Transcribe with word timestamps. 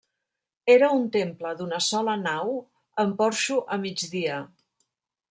Era 0.75 0.87
un 0.99 1.03
temple 1.15 1.51
d'una 1.59 1.81
sola 1.87 2.15
nau, 2.21 2.49
amb 3.03 3.13
porxo 3.19 3.59
a 3.75 3.77
migdia. 3.83 4.39